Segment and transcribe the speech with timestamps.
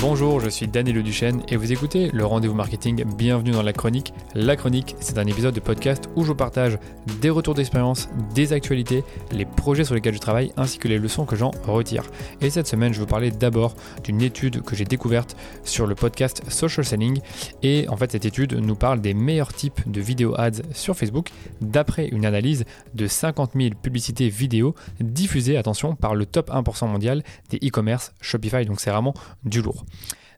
[0.00, 3.04] Bonjour, je suis Daniel Duchesne et vous écoutez le rendez-vous marketing.
[3.18, 4.14] Bienvenue dans la chronique.
[4.34, 6.78] La chronique, c'est un épisode de podcast où je partage
[7.20, 11.26] des retours d'expérience, des actualités, les projets sur lesquels je travaille ainsi que les leçons
[11.26, 12.04] que j'en retire.
[12.40, 16.44] Et cette semaine, je vous parler d'abord d'une étude que j'ai découverte sur le podcast
[16.48, 17.20] Social Selling.
[17.62, 21.28] Et en fait, cette étude nous parle des meilleurs types de vidéo ads sur Facebook
[21.60, 22.64] d'après une analyse
[22.94, 28.64] de 50 000 publicités vidéo diffusées, attention, par le top 1% mondial des e-commerce Shopify.
[28.64, 29.12] Donc c'est vraiment
[29.44, 29.84] du lourd.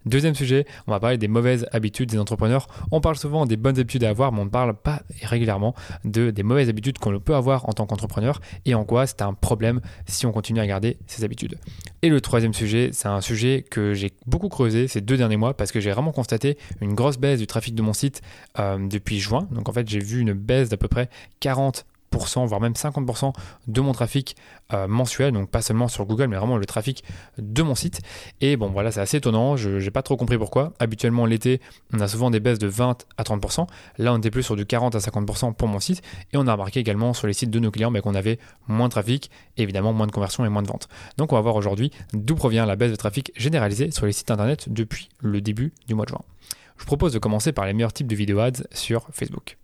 [0.05, 2.67] Deuxième sujet, on va parler des mauvaises habitudes des entrepreneurs.
[2.91, 6.31] On parle souvent des bonnes habitudes à avoir, mais on ne parle pas régulièrement de,
[6.31, 9.81] des mauvaises habitudes qu'on peut avoir en tant qu'entrepreneur et en quoi c'est un problème
[10.07, 11.57] si on continue à garder ces habitudes.
[12.03, 15.55] Et le troisième sujet, c'est un sujet que j'ai beaucoup creusé ces deux derniers mois
[15.55, 18.23] parce que j'ai vraiment constaté une grosse baisse du trafic de mon site
[18.59, 19.47] euh, depuis juin.
[19.53, 21.09] Donc en fait, j'ai vu une baisse d'à peu près
[21.39, 21.85] 40
[22.47, 23.33] voire même 50%
[23.67, 24.37] de mon trafic
[24.73, 27.05] euh, mensuel, donc pas seulement sur Google, mais vraiment le trafic
[27.39, 28.01] de mon site.
[28.41, 30.73] Et bon, voilà, c'est assez étonnant, je n'ai pas trop compris pourquoi.
[30.79, 31.61] Habituellement, l'été,
[31.93, 33.67] on a souvent des baisses de 20 à 30%.
[33.99, 36.03] Là, on était plus sur du 40 à 50% pour mon site.
[36.33, 38.87] Et on a remarqué également sur les sites de nos clients mais qu'on avait moins
[38.87, 40.89] de trafic, évidemment moins de conversion et moins de ventes.
[41.19, 44.31] Donc, on va voir aujourd'hui d'où provient la baisse de trafic généralisée sur les sites
[44.31, 46.23] internet depuis le début du mois de juin.
[46.77, 49.57] Je vous propose de commencer par les meilleurs types de vidéo ads sur Facebook.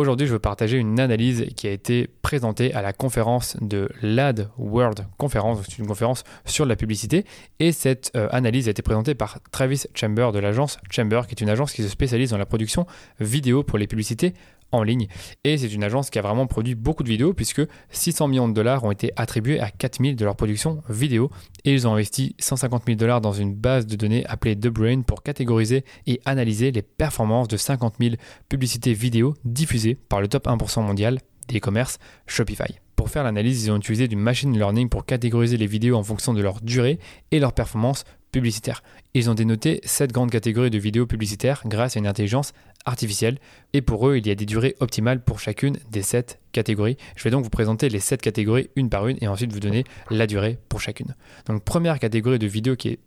[0.00, 4.48] Aujourd'hui, je veux partager une analyse qui a été présentée à la conférence de l'Ad
[4.56, 7.26] World Conference, c'est une conférence sur la publicité,
[7.58, 11.42] et cette euh, analyse a été présentée par Travis Chamber de l'agence Chamber, qui est
[11.42, 12.86] une agence qui se spécialise dans la production
[13.20, 14.32] vidéo pour les publicités
[14.72, 15.06] en ligne.
[15.44, 18.54] Et c'est une agence qui a vraiment produit beaucoup de vidéos puisque 600 millions de
[18.54, 21.30] dollars ont été attribués à 4000 de leur production vidéo
[21.64, 25.02] et ils ont investi 150 000 dollars dans une base de données appelée The Brain
[25.02, 28.14] pour catégoriser et analyser les performances de 50 000
[28.48, 32.78] publicités vidéo diffusées par le top 1% mondial des commerces Shopify.
[32.96, 36.34] Pour faire l'analyse, ils ont utilisé du machine learning pour catégoriser les vidéos en fonction
[36.34, 36.98] de leur durée
[37.30, 38.82] et leur performance publicitaire.
[39.14, 42.52] Ils ont dénoté 7 grandes catégories de vidéos publicitaires grâce à une intelligence
[42.84, 43.38] artificielle.
[43.72, 46.96] Et pour eux, il y a des durées optimales pour chacune des 7 catégories.
[47.16, 49.84] Je vais donc vous présenter les 7 catégories une par une et ensuite vous donner
[50.10, 51.14] la durée pour chacune.
[51.46, 52.98] Donc première catégorie de vidéos qui est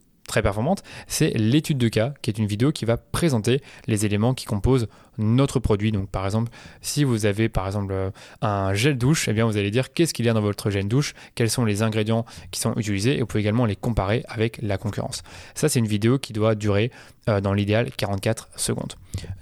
[0.41, 4.45] performante, c'est l'étude de cas, qui est une vidéo qui va présenter les éléments qui
[4.45, 5.91] composent notre produit.
[5.91, 6.51] Donc par exemple,
[6.81, 8.11] si vous avez par exemple euh,
[8.41, 10.87] un gel douche, eh bien vous allez dire qu'est-ce qu'il y a dans votre gel
[10.87, 13.17] douche, quels sont les ingrédients qui sont utilisés?
[13.17, 15.23] Et vous pouvez également les comparer avec la concurrence.
[15.55, 16.91] Ça c'est une vidéo qui doit durer
[17.29, 18.93] euh, dans l'idéal 44 secondes.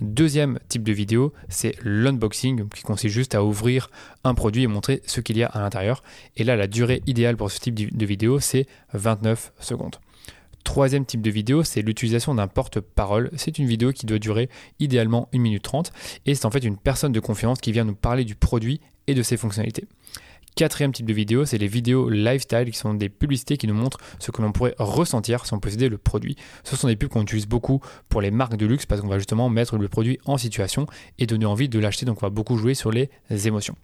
[0.02, 3.90] Deuxième type de vidéo, c'est l'unboxing qui consiste juste à ouvrir
[4.24, 6.04] un produit et montrer ce qu'il y a à l'intérieur.
[6.38, 9.96] Et là la durée idéale pour ce type de vidéo c'est 29 secondes.
[10.72, 13.30] Troisième type de vidéo, c'est l'utilisation d'un porte-parole.
[13.36, 14.48] C'est une vidéo qui doit durer
[14.80, 15.92] idéalement 1 minute 30
[16.26, 19.14] et c'est en fait une personne de confiance qui vient nous parler du produit et
[19.14, 19.86] de ses fonctionnalités.
[20.56, 23.98] Quatrième type de vidéo, c'est les vidéos lifestyle qui sont des publicités qui nous montrent
[24.20, 26.38] ce que l'on pourrait ressentir si on possédait le produit.
[26.64, 29.18] Ce sont des pubs qu'on utilise beaucoup pour les marques de luxe parce qu'on va
[29.18, 30.86] justement mettre le produit en situation
[31.20, 32.06] et donner envie de l'acheter.
[32.06, 33.10] Donc on va beaucoup jouer sur les
[33.46, 33.76] émotions.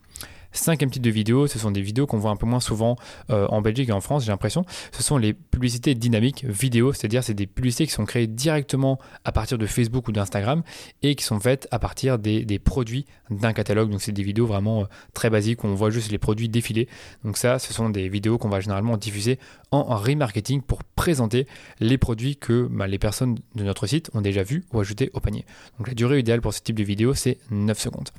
[0.52, 2.96] Cinquième type de vidéo, ce sont des vidéos qu'on voit un peu moins souvent
[3.30, 4.66] euh, en Belgique et en France, j'ai l'impression.
[4.92, 9.32] Ce sont les publicités dynamiques vidéo, c'est-à-dire c'est des publicités qui sont créées directement à
[9.32, 10.64] partir de Facebook ou d'Instagram
[11.04, 13.90] et qui sont faites à partir des, produits d'un catalogue.
[13.90, 16.88] Donc c'est des vidéos vraiment euh, très basiques où on voit juste les produits défiler.
[17.24, 19.40] Donc ça, ce sont des vidéos qu'on va généralement diffuser
[19.72, 21.46] en remarketing pour présenter
[21.80, 25.20] les produits que bah, les personnes de notre site ont déjà vus ou ajoutés au
[25.20, 25.46] panier.
[25.78, 28.10] Donc la durée idéale pour ce type de vidéo, c'est 9 secondes.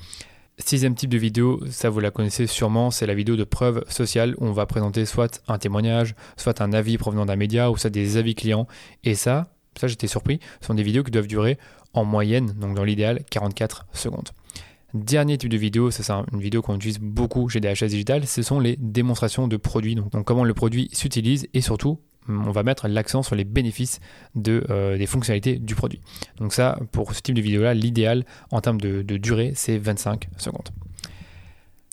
[0.58, 4.34] Sixième type de vidéo, ça vous la connaissez sûrement, c'est la vidéo de preuve sociale
[4.38, 7.90] où on va présenter soit un témoignage, soit un avis provenant d'un média ou soit
[7.90, 8.66] des avis clients.
[9.04, 9.46] Et ça,
[9.78, 11.58] ça j'étais surpris, ce sont des vidéos qui doivent durer
[11.94, 14.30] en moyenne, donc dans l'idéal, 44 secondes.
[14.94, 18.58] Dernier type de vidéo, c'est une vidéo qu'on utilise beaucoup chez DHS Digital, ce sont
[18.58, 23.22] les démonstrations de produits, donc comment le produit s'utilise et surtout on va mettre l'accent
[23.22, 24.00] sur les bénéfices
[24.46, 26.00] euh, des fonctionnalités du produit.
[26.38, 30.68] Donc ça, pour ce type de vidéo-là, l'idéal en termes de, durée, c'est 25 secondes.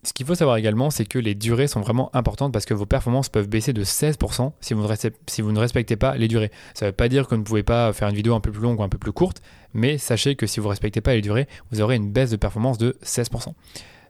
[0.03, 2.85] Ce qu'il faut savoir également, c'est que les durées sont vraiment importantes parce que vos
[2.85, 4.95] performances peuvent baisser de 16% si vous, ne
[5.25, 6.51] si vous ne respectez pas les durées.
[6.75, 8.51] Ça ne veut pas dire que vous ne pouvez pas faire une vidéo un peu
[8.51, 9.41] plus longue ou un peu plus courte,
[9.73, 12.35] mais sachez que si vous ne respectez pas les durées, vous aurez une baisse de
[12.35, 13.53] performance de 16%.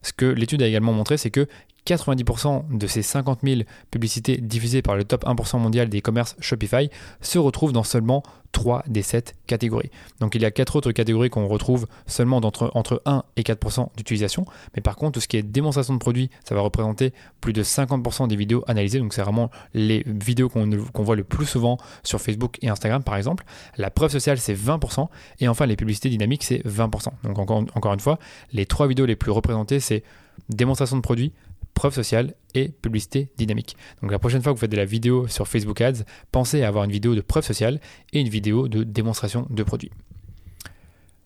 [0.01, 1.47] Ce que l'étude a également montré, c'est que
[1.85, 3.61] 90% de ces 50 000
[3.91, 6.89] publicités diffusées par le top 1% mondial des commerces Shopify
[7.21, 8.23] se retrouvent dans seulement
[8.53, 9.91] 3 des 7 catégories.
[10.21, 13.89] Donc il y a 4 autres catégories qu'on retrouve seulement entre, entre 1 et 4%
[13.97, 14.45] d'utilisation.
[14.75, 17.63] Mais par contre, tout ce qui est démonstration de produits, ça va représenter plus de
[17.63, 18.99] 50% des vidéos analysées.
[18.99, 23.17] Donc c'est vraiment les vidéos qu'on voit le plus souvent sur Facebook et Instagram par
[23.17, 23.43] exemple.
[23.77, 25.07] La preuve sociale, c'est 20%.
[25.39, 27.09] Et enfin, les publicités dynamiques, c'est 20%.
[27.23, 28.19] Donc encore, encore une fois,
[28.53, 30.03] les trois vidéos les plus représentées, c'est
[30.49, 31.33] démonstration de produits,
[31.75, 33.77] preuve sociale et publicité dynamique.
[34.01, 36.67] Donc la prochaine fois que vous faites de la vidéo sur Facebook Ads, pensez à
[36.67, 37.79] avoir une vidéo de preuve sociale
[38.13, 39.91] et une vidéo de démonstration de produits.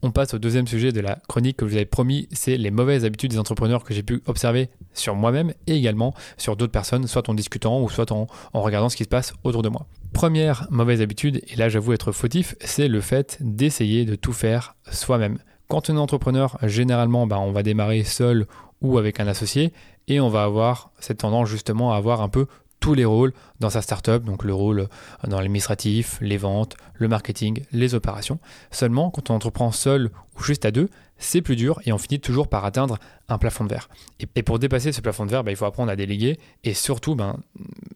[0.02, 2.72] On passe au deuxième sujet de la chronique que je vous avais promis, c'est les
[2.72, 7.06] mauvaises habitudes des entrepreneurs que j'ai pu observer sur moi-même et également sur d'autres personnes,
[7.06, 9.88] soit en discutant ou soit en, regardant ce qui se passe autour de moi.
[10.14, 14.76] Première mauvaise habitude, et là j'avoue être fautif, c'est le fait d'essayer de tout faire
[14.90, 15.38] soi-même.
[15.68, 18.48] Quand on est entrepreneur, généralement, bah, on va démarrer seul
[18.82, 19.74] ou avec un associé
[20.08, 22.48] et on va avoir cette tendance justement à avoir un peu
[22.80, 24.88] tous les rôles dans sa startup, donc le rôle
[25.28, 28.40] dans l'administratif, les ventes, le marketing, les opérations.
[28.72, 32.22] Seulement, quand on entreprend seul ou juste à deux, c'est plus dur et on finit
[32.22, 32.98] toujours par atteindre
[33.28, 33.90] un plafond de verre.
[34.20, 37.16] Et, pour dépasser ce plafond de verre, bah, il faut apprendre à déléguer et surtout
[37.16, 37.38] ben,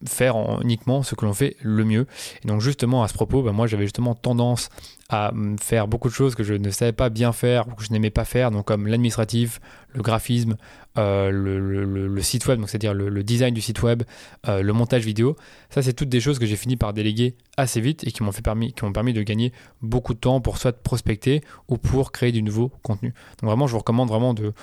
[0.08, 2.08] faire uniquement ce que l'on fait le mieux.
[2.44, 4.70] Et donc justement à ce propos, ben, moi j'avais justement tendance
[5.10, 7.92] à faire beaucoup de choses que je ne savais pas bien faire ou que je
[7.92, 9.60] n'aimais pas faire, donc comme l'administratif,
[9.94, 10.56] le graphisme,
[10.98, 14.04] euh, le, site web, c'est-à-dire le, design du site web,
[14.48, 15.36] euh, le montage vidéo.
[15.70, 18.32] Ça, c'est toutes des choses que j'ai fini par déléguer assez vite et qui m'ont
[18.32, 19.52] permis, permis de gagner
[19.82, 23.14] beaucoup de temps pour soit prospecter ou pour créer du nouveau contenu.
[23.42, 24.54] Donc vraiment, je vous recommande vraiment de,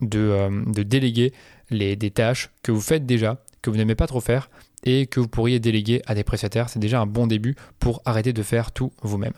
[0.00, 1.32] de, euh, déléguer
[1.70, 4.48] les, des tâches que vous faites déjà, que vous n'aimez pas trop faire
[4.84, 6.68] et que vous pourriez déléguer à des prestataires.
[6.68, 9.34] C'est déjà un bon début pour arrêter de faire tout vous-même.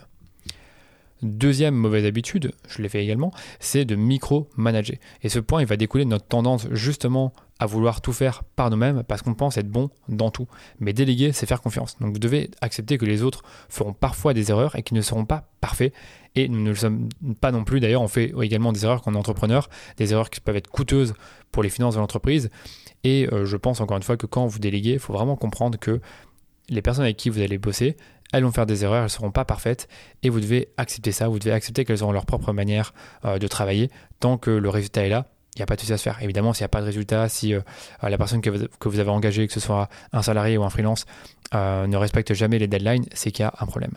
[1.21, 3.31] Deuxième mauvaise habitude, je l'ai fait également,
[3.61, 4.97] c'est de micro-manager.
[5.21, 7.33] Et ce point, il va découler de notre tendance justement
[7.63, 10.47] à vouloir tout faire par nous-mêmes parce qu'on pense être bon dans tout.
[10.81, 11.97] Mais déléguer, c'est faire confiance.
[12.01, 15.23] Donc vous devez accepter que les autres feront parfois des erreurs et qu'ils ne seront
[15.23, 15.93] pas parfaits.
[16.35, 17.07] Et nous ne le sommes
[17.39, 17.79] pas non plus.
[17.79, 20.69] D'ailleurs, on fait également des erreurs quand on est entrepreneur, des erreurs qui peuvent être
[20.69, 21.13] coûteuses
[21.53, 22.49] pour les finances de l'entreprise.
[23.05, 25.79] Et euh, je pense encore une fois que quand vous déléguez, il faut vraiment comprendre
[25.79, 26.01] que
[26.67, 27.95] les personnes avec qui vous allez bosser,
[28.33, 29.87] elles vont faire des erreurs, elles ne seront pas parfaites,
[30.21, 32.93] et vous devez accepter ça, vous devez accepter qu'elles auront leur propre manière
[33.23, 33.89] euh, de travailler,
[34.19, 36.21] tant que le résultat est là, il n'y a pas de souci à se faire.
[36.21, 37.61] Évidemment, s'il n'y a pas de résultat, si euh,
[38.01, 41.05] la personne que vous, avez engagée, que ce soit un salarié ou un freelance,
[41.53, 43.93] euh, ne respecte jamais les deadlines, c'est qu'il y a un problème.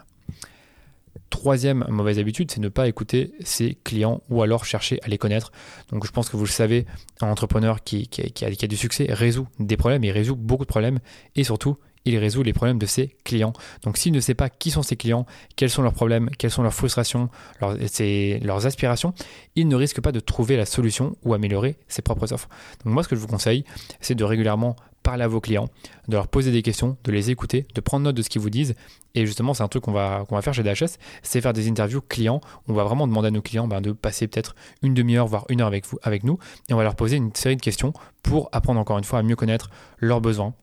[1.30, 5.50] Troisième mauvaise habitude, c'est ne pas écouter ses clients ou alors chercher à les connaître.
[5.90, 6.86] Donc je pense que vous le savez,
[7.20, 10.64] un entrepreneur qui, qui, a, qui a, du succès résout des problèmes, il résout beaucoup
[10.64, 10.98] de problèmes
[11.34, 13.52] et surtout il résout les problèmes de ses clients.
[13.82, 15.26] Donc s'il ne sait pas qui sont ses clients,
[15.56, 17.28] quels sont leurs problèmes, quelles sont leurs frustrations,
[17.60, 19.12] leurs, aspirations,
[19.56, 22.48] il ne risque pas de trouver la solution ou améliorer ses propres offres.
[22.84, 23.64] Donc moi ce que je vous conseille,
[24.00, 25.68] c'est de régulièrement parler à vos clients,
[26.08, 28.50] de leur poser des questions, de les écouter, de prendre note de ce qu'ils vous
[28.50, 28.74] disent.
[29.14, 31.68] Et justement, c'est un truc qu'on va, qu'on va faire chez DHS, c'est faire des
[31.68, 32.40] interviews clients.
[32.66, 35.60] On va vraiment demander à nos clients ben, de passer peut-être une demi-heure, voire une
[35.60, 36.38] heure avec, vous, avec nous.
[36.68, 37.92] Et on va leur poser une série de questions
[38.24, 40.54] pour apprendre encore une fois à mieux connaître leurs besoins,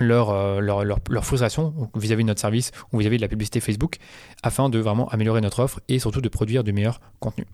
[0.00, 3.98] euh, leur, leur, leur, frustration vis-à-vis de notre service ou vis-à-vis de la publicité Facebook
[4.42, 7.46] afin de vraiment améliorer notre offre et surtout de produire du meilleur contenu.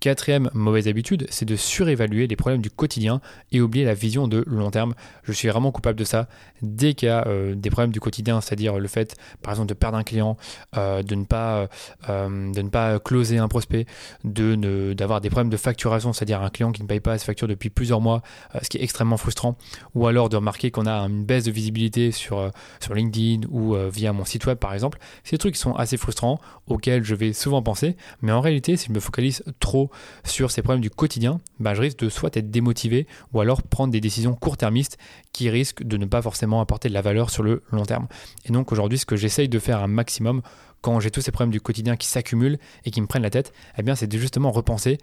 [0.00, 4.44] Quatrième mauvaise habitude, c'est de surévaluer les problèmes du quotidien et oublier la vision de
[4.46, 4.94] long terme.
[5.22, 6.28] Je suis vraiment coupable de ça.
[6.60, 9.74] Dès qu'il y a euh, des problèmes du quotidien, c'est-à-dire le fait, par exemple, de
[9.74, 10.36] perdre un client,
[10.76, 11.68] euh, de, ne pas,
[12.10, 13.86] euh, de ne pas closer un prospect,
[14.22, 17.70] d'avoir des problèmes de facturation, c'est-à-dire un client qui ne paye pas ses factures depuis
[17.70, 18.22] plusieurs mois,
[18.62, 19.56] ce qui est extrêmement frustrant,
[19.94, 22.50] ou alors de remarquer qu'on a une baisse de visibilité sur,
[22.94, 24.98] LinkedIn ou via mon site web, par exemple.
[25.30, 28.92] Des trucs sont assez frustrants, auxquels je vais souvent penser, mais en réalité, si je
[28.92, 29.42] me focalise
[30.24, 33.92] sur ces problèmes du quotidien, bah, je risque de soit être démotivé ou alors prendre
[33.92, 34.98] des décisions court-termistes
[35.32, 38.06] qui risquent de ne pas forcément apporter de la valeur sur le long terme.
[38.44, 40.42] Et donc aujourd'hui, ce que j'essaye de faire un maximum
[40.80, 43.52] quand j'ai tous ces problèmes du quotidien qui s'accumulent et qui me prennent la tête,
[43.76, 44.98] eh bien c'est de justement repenser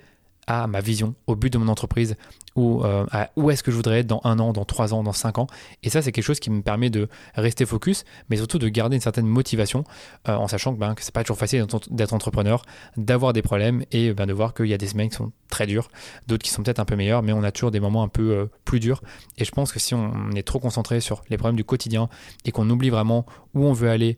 [0.47, 2.15] à ma vision, au but de mon entreprise,
[2.55, 5.03] ou euh, à où est-ce que je voudrais être dans un an, dans trois ans,
[5.03, 5.47] dans cinq ans.
[5.81, 8.95] Et ça, c'est quelque chose qui me permet de rester focus, mais surtout de garder
[8.95, 9.83] une certaine motivation,
[10.27, 12.63] euh, en sachant que, ben, que c'est pas toujours facile d'être entrepreneur,
[12.97, 15.67] d'avoir des problèmes et ben, de voir qu'il y a des semaines qui sont très
[15.67, 15.89] dures,
[16.27, 18.31] d'autres qui sont peut-être un peu meilleures, mais on a toujours des moments un peu
[18.31, 19.01] euh, plus durs.
[19.37, 22.09] Et je pense que si on est trop concentré sur les problèmes du quotidien
[22.45, 24.17] et qu'on oublie vraiment où on veut aller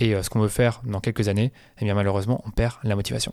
[0.00, 3.32] et ce qu'on veut faire dans quelques années, eh bien malheureusement, on perd la motivation.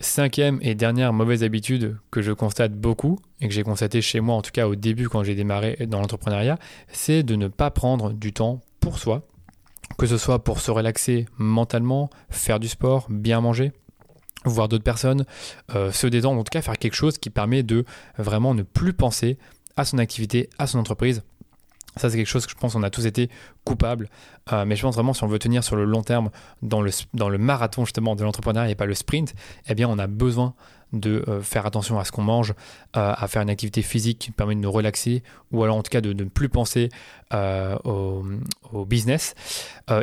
[0.00, 4.34] Cinquième et dernière mauvaise habitude que je constate beaucoup, et que j'ai constaté chez moi
[4.34, 6.58] en tout cas au début quand j'ai démarré dans l'entrepreneuriat,
[6.88, 9.22] c'est de ne pas prendre du temps pour soi,
[9.96, 13.72] que ce soit pour se relaxer mentalement, faire du sport, bien manger,
[14.44, 15.24] voir d'autres personnes,
[15.74, 17.84] euh, se détendre, en tout cas faire quelque chose qui permet de
[18.18, 19.38] vraiment ne plus penser
[19.76, 21.22] à son activité, à son entreprise,
[21.96, 23.30] ça, c'est quelque chose que je pense qu'on a tous été
[23.64, 24.08] coupables.
[24.52, 26.30] Euh, mais je pense vraiment, si on veut tenir sur le long terme
[26.62, 29.34] dans le, dans le marathon justement de l'entrepreneuriat et pas le sprint,
[29.68, 30.54] eh bien, on a besoin
[30.92, 32.52] de euh, faire attention à ce qu'on mange,
[32.96, 35.90] euh, à faire une activité physique qui permet de nous relaxer, ou alors en tout
[35.90, 36.88] cas de, ne plus penser
[37.32, 38.22] au,
[38.72, 39.34] au, business.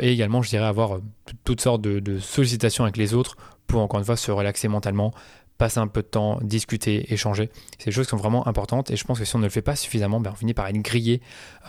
[0.02, 0.98] et également, je dirais, avoir
[1.44, 3.36] toutes sortes de, de sollicitations avec les autres
[3.66, 5.12] pour encore une fois se relaxer mentalement,
[5.58, 7.50] passer un peu de temps, discuter, échanger.
[7.78, 9.50] C'est des choses qui sont vraiment importantes et je pense que si on ne le
[9.50, 11.20] fait pas suffisamment, ben, on finit par être grillé,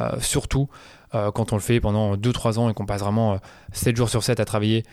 [0.02, 0.70] euh, surtout
[1.14, 3.40] euh, quand on le fait pendant 2-3 ans et qu'on passe vraiment
[3.72, 4.84] 7 jours sur 7 à travailler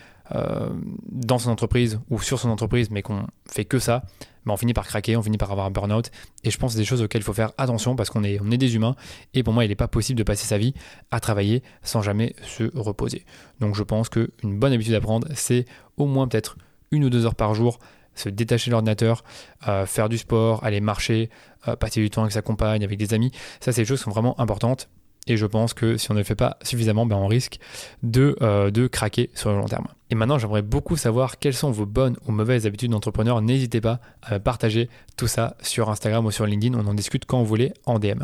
[1.09, 4.03] dans son entreprise ou sur son entreprise, mais qu'on fait que ça,
[4.45, 6.11] ben, on finit par craquer, on finit par avoir un burn-out.
[6.43, 8.39] Et je pense que c'est des choses auxquelles il faut faire attention parce qu'on est,
[8.41, 8.95] on est des humains
[9.33, 10.73] et pour moi, il n'est pas possible de passer sa vie
[11.11, 13.25] à travailler sans jamais se reposer.
[13.59, 15.65] Donc je pense qu'une bonne habitude à prendre, c'est
[15.97, 16.57] au moins peut-être
[16.91, 17.79] une ou deux heures par jour
[18.15, 19.23] se détacher de l'ordinateur,
[19.67, 21.29] euh, faire du sport, aller marcher,
[21.67, 23.31] euh, passer du temps avec sa compagne, avec des amis.
[23.59, 24.89] Ça, c'est des choses qui sont vraiment importantes.
[25.27, 27.59] Et je pense que si on ne le fait pas suffisamment, ben on risque
[28.01, 29.87] de, euh, de craquer sur le long terme.
[30.09, 33.39] Et maintenant, j'aimerais beaucoup savoir quelles sont vos bonnes ou mauvaises habitudes d'entrepreneur.
[33.41, 36.77] N'hésitez pas à partager tout ça sur Instagram ou sur LinkedIn.
[36.77, 38.23] On en discute quand vous voulez en DM.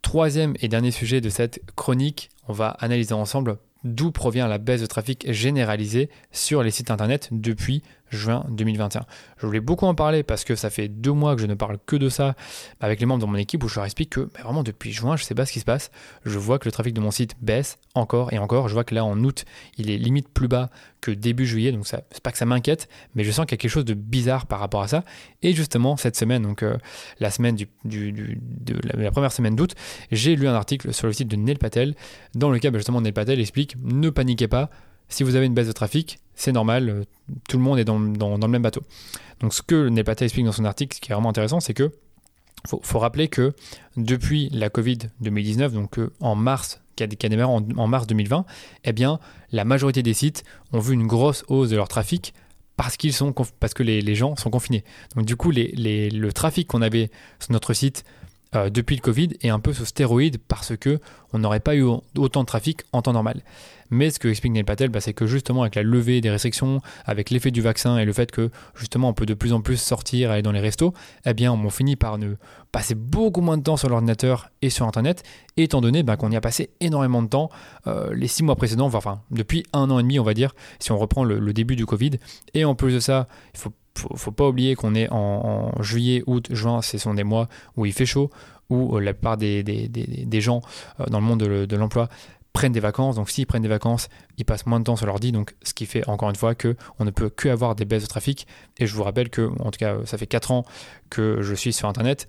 [0.00, 4.80] Troisième et dernier sujet de cette chronique, on va analyser ensemble d'où provient la baisse
[4.80, 9.04] de trafic généralisée sur les sites internet depuis juin 2021.
[9.38, 11.78] Je voulais beaucoup en parler parce que ça fait deux mois que je ne parle
[11.86, 12.34] que de ça
[12.80, 15.16] avec les membres de mon équipe où je leur explique que bah, vraiment depuis juin,
[15.16, 15.90] je ne sais pas ce qui se passe.
[16.24, 18.68] Je vois que le trafic de mon site baisse encore et encore.
[18.68, 19.44] Je vois que là en août,
[19.76, 21.72] il est limite plus bas que début juillet.
[21.72, 23.84] Donc ça, c'est pas que ça m'inquiète, mais je sens qu'il y a quelque chose
[23.84, 25.04] de bizarre par rapport à ça.
[25.42, 26.76] Et justement, cette semaine, donc euh,
[27.20, 29.74] la semaine du, de la, première semaine d'août,
[30.10, 31.94] j'ai lu un article sur le site de Neil Patel
[32.34, 34.70] dans lequel bah, justement Neil Patel explique ne paniquez pas
[35.08, 37.04] si vous avez une baisse de trafic, c'est normal, euh,
[37.48, 38.82] tout le monde est dans, le même bateau.
[39.40, 41.92] Donc ce que Nepata explique dans son article, ce qui est vraiment intéressant, c'est que
[42.66, 43.54] faut, rappeler que
[43.96, 48.44] depuis la Covid 2019, donc euh, en mars, qui a, démarré en, mars 2020,
[48.84, 49.20] eh bien
[49.52, 50.42] la majorité des sites
[50.72, 52.34] ont vu une grosse hausse de leur trafic
[52.76, 54.82] parce qu'ils sont parce que les, gens sont confinés.
[55.14, 58.04] Donc du coup, le trafic qu'on avait sur notre site
[58.56, 60.98] euh, depuis le Covid est un peu sous stéroïde parce que
[61.32, 61.84] on n'aurait pas eu
[62.16, 63.42] autant de trafic en temps normal.
[63.90, 66.80] Mais ce que explique Neil Patel, bah, c'est que justement avec la levée des restrictions,
[67.04, 69.76] avec l'effet du vaccin et le fait que justement on peut de plus en plus
[69.76, 70.92] sortir, aller dans les restos,
[71.24, 72.34] eh bien on finit par ne
[72.72, 75.22] passer beaucoup moins de temps sur l'ordinateur et sur Internet,
[75.56, 77.50] étant donné bah, qu'on y a passé énormément de temps
[77.86, 80.92] euh, les six mois précédents, enfin depuis un an et demi on va dire, si
[80.92, 82.12] on reprend le, début du Covid.
[82.54, 86.48] Et en plus de ça, il faut faut, pas oublier qu'on est en, juillet, août,
[86.50, 88.30] juin, ce sont des mois où il fait chaud,
[88.70, 89.64] où euh, la plupart des,
[90.40, 90.60] gens
[91.00, 92.08] euh, dans le monde de l'emploi
[92.56, 93.16] prennent des vacances.
[93.16, 95.30] Donc s'ils prennent des vacances, ils passent moins de temps sur l'ordi.
[95.30, 98.02] Donc ce qui fait encore une fois que on ne peut que avoir des baisses
[98.02, 98.46] de trafic.
[98.78, 100.64] Et je vous rappelle que, en tout cas, ça fait 4 ans
[101.10, 102.26] que je suis sur Internet.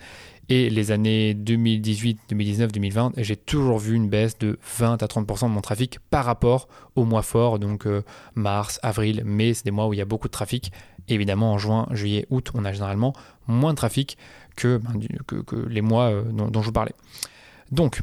[0.49, 5.43] Et les années 2018, 2019, 2020, j'ai toujours vu une baisse de 20 à 30%
[5.43, 8.01] de mon trafic par rapport au mois fort, donc euh,
[8.35, 10.71] mars, avril, mai, c'est des mois où il y a beaucoup de trafic.
[11.09, 13.13] évidemment, en juin, juillet, août, on a généralement
[13.47, 14.17] moins de trafic
[14.55, 14.93] que, ben,
[15.67, 16.95] les mois euh, dont, dont je vous parlais.
[17.71, 18.01] Donc,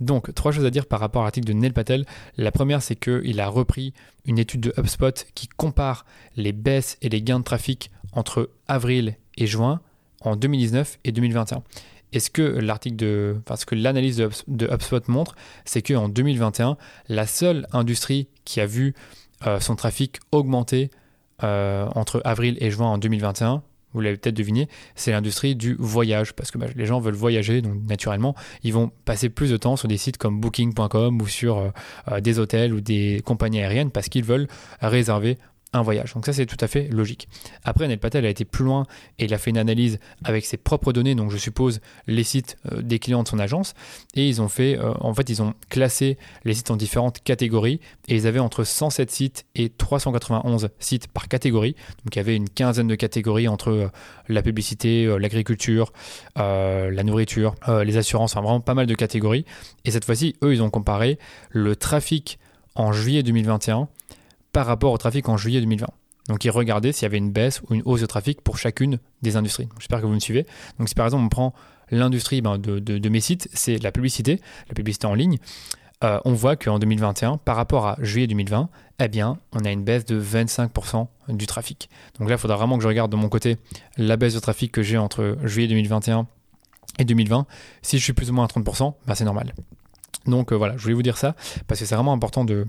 [0.00, 2.04] donc, trois choses à dire par rapport à l'article de Neil Patel.
[2.36, 3.92] La première, c'est qu'il a repris
[4.24, 6.04] une étude de HubSpot qui compare
[6.36, 9.80] les baisses et les gains de trafic entre avril et juin
[10.24, 11.62] en 2019 et 2021.
[12.12, 14.16] Et ce que l'article de, enfin, ce que l'analyse
[14.46, 16.76] de, HubSpot montre, c'est qu'en 2021,
[17.08, 18.94] la seule industrie qui a vu
[19.46, 20.90] euh, son trafic augmenter
[21.42, 23.62] euh, entre avril et juin en 2021,
[23.92, 27.62] vous l'avez peut-être deviné, c'est l'industrie du voyage, parce que bah, les gens veulent voyager,
[27.62, 31.58] donc naturellement, ils vont passer plus de temps sur des sites comme booking.com ou sur
[31.58, 34.48] euh, des hôtels ou des compagnies aériennes, parce qu'ils veulent
[34.80, 35.38] réserver
[35.74, 36.14] un voyage.
[36.14, 37.28] Donc ça c'est tout à fait logique.
[37.64, 38.86] Après Neil Patel a été plus loin
[39.18, 42.56] et il a fait une analyse avec ses propres données, donc je suppose les sites
[42.72, 43.74] euh, des clients de son agence,
[44.14, 47.80] et ils ont fait, euh, en fait ils ont classé les sites en différentes catégories
[48.08, 51.74] et ils avaient entre 107 sites et 391 sites par catégorie.
[52.04, 53.88] Donc il y avait une quinzaine de catégories entre euh,
[54.28, 55.92] la publicité, l'agriculture,
[56.36, 57.54] la nourriture,
[57.84, 59.44] les assurances, enfin vraiment pas mal de catégories.
[59.84, 61.18] Et cette fois-ci, eux ils ont comparé
[61.50, 62.38] le trafic
[62.74, 63.88] en juillet 2021
[64.54, 65.86] par rapport au trafic en juillet 2020.
[66.28, 68.98] Donc ils regardaient s'il y avait une baisse ou une hausse de trafic pour chacune
[69.20, 69.68] des industries.
[69.78, 70.46] J'espère que vous me suivez.
[70.78, 71.54] Donc si par exemple on prend
[71.90, 75.38] l'industrie ben, de, mes sites, c'est la publicité, la publicité en ligne.
[76.02, 78.68] Euh, on voit qu'en 2021, par rapport à juillet 2020,
[79.00, 81.88] eh bien, on a une baisse de 25% du trafic.
[82.18, 83.58] Donc là, il faudra vraiment que je regarde de mon côté
[83.96, 86.26] la baisse de trafic que j'ai entre juillet 2021
[86.98, 87.46] et 2020.
[87.82, 89.52] Si je suis plus ou moins à 30%, ben, c'est normal.
[90.26, 91.34] Donc euh, voilà, je voulais vous dire ça
[91.66, 92.66] parce que c'est vraiment important de,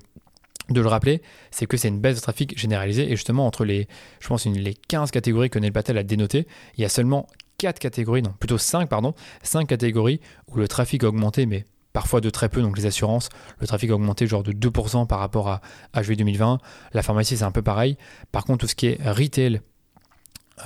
[0.69, 3.87] de le rappeler, c'est que c'est une baisse de trafic généralisée et justement entre les,
[4.19, 7.79] je pense, les 15 catégories que Neil Patel a dénotées, il y a seulement 4
[7.79, 12.29] catégories, non, plutôt 5, pardon, 5 catégories où le trafic a augmenté, mais parfois de
[12.29, 13.29] très peu, donc les assurances,
[13.59, 16.59] le trafic a augmenté genre de 2% par rapport à, juillet 2020,
[16.93, 17.97] la pharmacie c'est un peu pareil,
[18.31, 19.61] par contre tout ce qui est retail,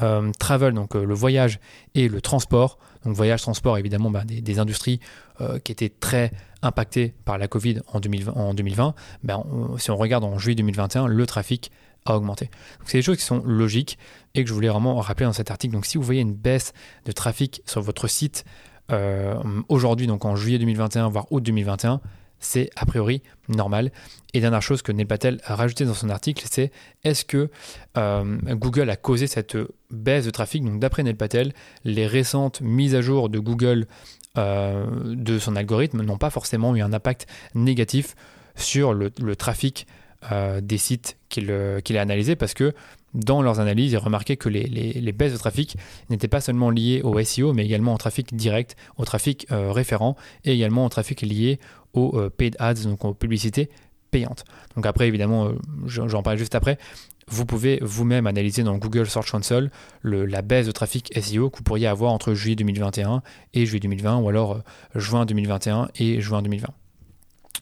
[0.01, 1.60] euh, travel, donc euh, le voyage
[1.96, 2.77] et le transport.
[3.03, 5.00] Donc voyage, transport, évidemment, bah, des, industries
[5.41, 8.34] euh, qui étaient très impactées par la Covid en 2020.
[8.34, 9.44] En 2020 ben,
[9.78, 11.72] si on regarde en juillet 2021, le trafic
[12.06, 12.50] à augmenter.
[12.86, 13.98] C'est des choses qui sont logiques
[14.36, 15.74] et que je voulais vraiment rappeler dans cet article.
[15.74, 16.74] Donc si vous voyez une baisse
[17.06, 18.46] de trafic sur votre site
[18.92, 19.36] euh,
[19.68, 22.01] aujourd'hui, donc en juillet 2021, voire août 2021,
[22.39, 23.92] c'est a priori normal.
[24.34, 26.72] Et dernière chose que Neil Patel a rajouté dans son article, c'est
[27.04, 27.50] est-ce que
[27.98, 29.58] euh, Google a causé cette
[29.92, 30.63] baisse de trafic?
[30.63, 33.88] Donc d'après Neil Patel, les récentes mises à jour de Google
[34.38, 38.15] euh, de son algorithme n'ont pas forcément eu un impact négatif
[38.55, 39.88] sur le, trafic
[40.31, 42.74] euh, des sites qu'il a analysés parce que
[43.15, 45.77] dans leurs analyses, ils remarquaient que les, baisses de trafic
[46.12, 50.53] n'étaient pas seulement liées au SEO, mais également au trafic direct, au trafic référent et
[50.53, 51.59] également au trafic lié
[51.93, 53.69] aux euh, paid ads, donc aux publicités
[54.12, 54.46] payantes.
[54.75, 56.78] Donc après, évidemment, euh, j'en parle juste après,
[57.28, 59.70] vous pouvez vous-même analyser dans Google Search Console
[60.04, 63.22] la baisse de trafic SEO que vous pourriez avoir entre juillet 2021
[63.54, 64.60] et juillet 2020, ou alors euh,
[65.00, 66.68] juin 2021 et juin 2020.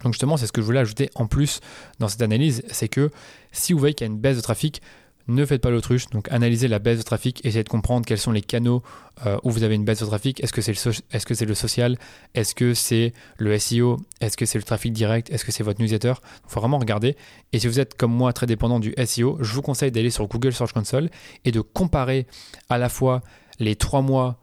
[0.03, 1.59] Donc justement, c'est ce que je voulais ajouter en plus
[1.99, 3.09] dans cette analyse, c'est que
[3.51, 4.81] si vous voyez qu'il y a une baisse de trafic,
[5.27, 8.31] ne faites pas l'autruche, donc analysez la baisse de trafic, essayez de comprendre quels sont
[8.31, 8.81] les canaux
[9.25, 10.41] euh, où vous avez une baisse de trafic.
[10.43, 11.97] Est-ce que c'est le, social?
[12.33, 15.29] Est-ce que c'est le SEO Est-ce que c'est le trafic direct?
[15.31, 16.13] Est-ce que c'est votre newsletter?
[16.45, 17.17] Il faut vraiment regarder.
[17.51, 20.27] Et si vous êtes comme moi très dépendant du SEO, je vous conseille d'aller sur
[20.27, 21.09] Google Search Console
[21.45, 22.27] et de comparer
[22.69, 23.21] à la fois
[23.59, 24.39] les trois mois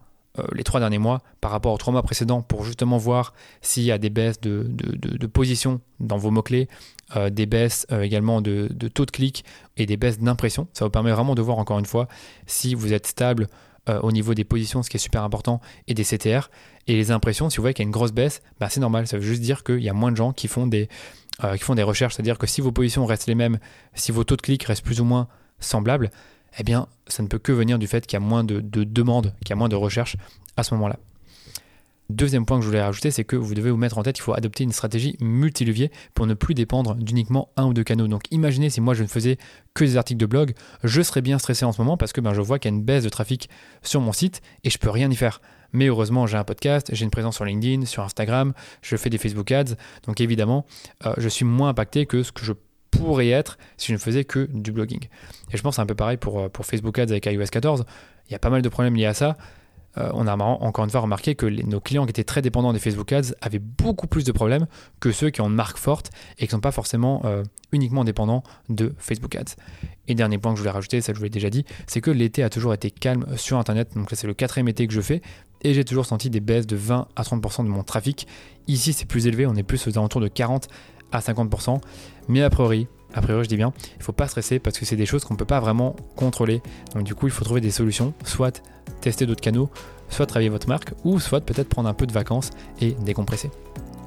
[0.53, 3.91] les trois derniers mois par rapport aux trois mois précédents pour justement voir s'il y
[3.91, 6.67] a des baisses de, de, position dans vos mots-clés,
[7.15, 9.45] euh, des baisses euh, également de, taux de clic
[9.77, 10.67] et des baisses d'impression.
[10.73, 12.07] Ça vous permet vraiment de voir encore une fois
[12.47, 13.47] si vous êtes stable
[14.01, 16.49] au niveau des positions, ce qui est super important, et des CTR.
[16.87, 19.05] Et les impressions, si vous voyez qu'il y a une grosse baisse, bah c'est normal.
[19.05, 20.89] Ça veut juste dire qu'il y a moins de gens qui font des,
[21.39, 22.15] qui font des recherches.
[22.15, 23.59] C'est-à-dire que si vos positions restent les mêmes,
[23.93, 25.27] si vos taux de clic restent plus ou moins
[25.59, 26.09] semblables,
[26.57, 29.33] eh bien, ça ne peut que venir du fait qu'il y a moins de, demandes,
[29.39, 30.17] qu'il y a moins de recherches
[30.57, 30.97] à ce moment-là.
[32.09, 34.23] Deuxième point que je voulais rajouter, c'est que vous devez vous mettre en tête qu'il
[34.23, 38.07] faut adopter une stratégie multilevier pour ne plus dépendre d'uniquement un ou deux canaux.
[38.07, 39.37] Donc imaginez si moi je ne faisais
[39.73, 42.33] que des articles de blog, je serais bien stressé en ce moment parce que ben,
[42.35, 43.49] je vois qu'il y a une baisse de trafic
[43.81, 45.41] sur mon site et je peux rien y faire.
[45.73, 49.17] Mais heureusement, j'ai un podcast, j'ai une présence sur LinkedIn, sur Instagram, je fais des
[49.17, 49.73] Facebook Ads.
[50.05, 50.67] Donc évidemment,
[51.07, 52.53] euh, je suis moins impacté que ce que je
[52.97, 55.03] pourrait être si je ne faisais que du blogging.
[55.51, 57.45] Et je pense que c'est un peu pareil pour, euh, pour Facebook Ads avec iOS
[57.51, 57.85] 14.
[58.29, 59.37] Il y a pas mal de problèmes liés à ça.
[59.97, 62.79] Euh, on a encore une fois remarqué que nos clients qui étaient très dépendants des
[62.79, 64.67] Facebook Ads avaient beaucoup plus de problèmes
[64.99, 68.03] que ceux qui ont une marque forte et qui ne sont pas forcément euh, uniquement
[68.03, 69.55] dépendants de Facebook Ads.
[70.07, 72.11] Et dernier point que je voulais rajouter, ça je vous l'ai déjà dit, c'est que
[72.11, 73.95] l'été a toujours été calme sur Internet.
[73.95, 75.21] Donc là c'est le quatrième été que je fais
[75.61, 78.27] et j'ai toujours senti des baisses de 20 à 30% de mon trafic.
[78.67, 80.67] Ici c'est plus élevé, on est plus aux alentours de 40
[81.11, 81.79] à 50%.
[82.27, 84.85] Mais a priori, a priori je dis bien, il ne faut pas stresser parce que
[84.85, 86.61] c'est des choses qu'on ne peut pas vraiment contrôler.
[86.93, 88.61] Donc du coup, il faut trouver des solutions, soit
[89.01, 89.69] tester d'autres canaux,
[90.09, 93.49] soit travailler votre marque, ou soit peut-être prendre un peu de vacances et décompresser.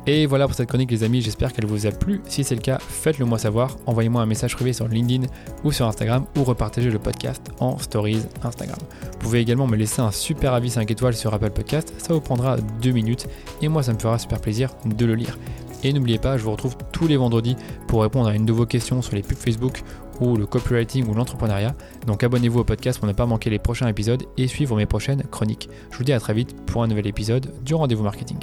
[0.07, 2.23] Et voilà pour cette chronique les amis, j'espère qu'elle vous a plu.
[2.29, 3.77] Si c'est le cas, faites-le moi savoir.
[3.85, 5.27] Envoyez-moi un message privé sur LinkedIn
[5.65, 8.79] ou sur Instagram ou repartagez le podcast en stories Instagram.
[9.13, 12.23] Vous pouvez également me laisser un super avis 5 étoiles sur Apple Podcast, ça vous
[12.23, 13.27] prendra 2 minutes
[13.61, 15.37] et moi ça me fera super plaisir de le lire.
[15.83, 18.67] Et n'oubliez pas, je vous retrouve tous les vendredis pour répondre à une de vos
[18.67, 19.83] questions sur les pubs Facebook
[20.21, 21.75] ou le copywriting ou l'entrepreneuriat.
[22.07, 25.23] Donc abonnez-vous au podcast pour ne pas manquer les prochains épisodes et suivre mes prochaines
[25.25, 25.69] chroniques.
[25.91, 28.39] Je vous dis à très vite pour un nouvel épisode du rendez-vous marketing.